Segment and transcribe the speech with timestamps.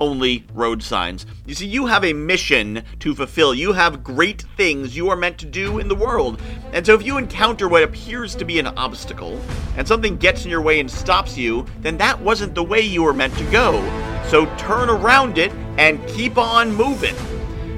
[0.00, 1.26] only road signs.
[1.46, 3.54] You see, you have a mission to fulfill.
[3.54, 6.40] You have great things you are meant to do in the world.
[6.72, 9.40] And so if you encounter what appears to be an obstacle,
[9.76, 13.02] and something gets in your way and stops you, then that wasn't the way you
[13.02, 13.80] were meant to go.
[14.28, 17.14] So turn around it and keep on moving.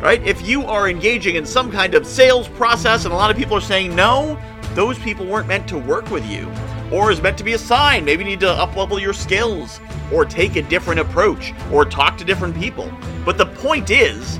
[0.00, 0.22] Right?
[0.26, 3.56] If you are engaging in some kind of sales process and a lot of people
[3.56, 4.38] are saying no,
[4.74, 6.52] those people weren't meant to work with you
[6.92, 8.04] or is meant to be a sign.
[8.04, 9.80] Maybe you need to uplevel your skills
[10.12, 12.92] or take a different approach or talk to different people.
[13.24, 14.38] But the point is,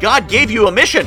[0.00, 1.06] God gave you a mission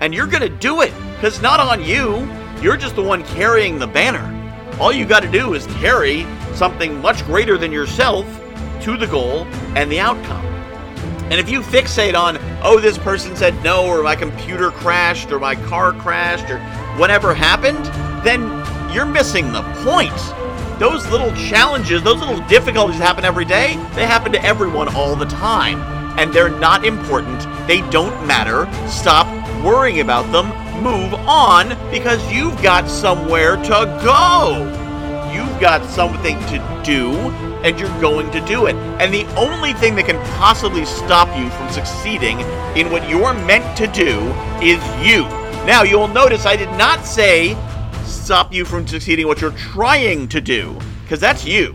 [0.00, 2.28] and you're going to do it because not on you.
[2.62, 4.32] You're just the one carrying the banner.
[4.80, 8.26] All you got to do is carry something much greater than yourself
[8.82, 10.44] to the goal and the outcome.
[11.28, 15.40] And if you fixate on, oh, this person said no, or my computer crashed, or
[15.40, 16.60] my car crashed, or
[16.98, 17.84] whatever happened,
[18.24, 20.16] then you're missing the point.
[20.78, 23.76] Those little challenges, those little difficulties happen every day.
[23.94, 25.80] They happen to everyone all the time.
[26.18, 27.40] And they're not important.
[27.66, 28.68] They don't matter.
[28.88, 29.26] Stop
[29.64, 30.48] worrying about them.
[30.82, 34.64] Move on because you've got somewhere to go.
[35.32, 37.12] You've got something to do
[37.64, 38.76] and you're going to do it.
[39.00, 42.40] And the only thing that can possibly stop you from succeeding
[42.76, 44.20] in what you're meant to do
[44.62, 45.24] is you.
[45.66, 47.54] Now, you'll notice I did not say
[48.06, 51.74] stop you from succeeding what you're trying to do, because that's you.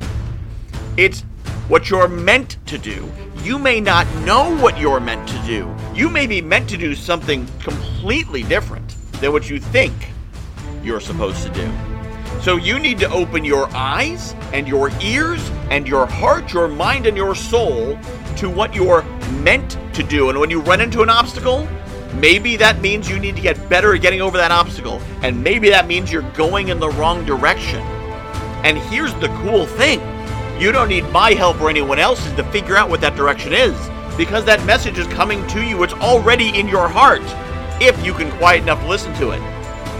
[0.97, 1.21] It's
[1.67, 3.09] what you're meant to do.
[3.43, 5.73] You may not know what you're meant to do.
[5.93, 9.93] You may be meant to do something completely different than what you think
[10.83, 11.71] you're supposed to do.
[12.41, 17.05] So you need to open your eyes and your ears and your heart, your mind,
[17.05, 17.97] and your soul
[18.37, 19.03] to what you're
[19.43, 20.29] meant to do.
[20.29, 21.67] And when you run into an obstacle,
[22.15, 25.69] Maybe that means you need to get better at getting over that obstacle, and maybe
[25.69, 27.79] that means you're going in the wrong direction.
[28.63, 30.01] And here's the cool thing
[30.61, 33.75] you don't need my help or anyone else's to figure out what that direction is,
[34.17, 35.81] because that message is coming to you.
[35.81, 37.23] It's already in your heart,
[37.81, 39.41] if you can quiet enough to listen to it.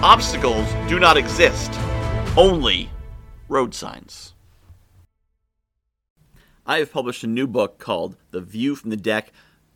[0.04, 1.72] Obstacles do not exist,
[2.38, 2.90] only
[3.48, 4.34] road signs.
[6.66, 9.32] I have published a new book called The View from the Deck